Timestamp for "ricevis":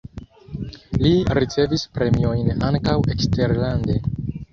1.37-1.83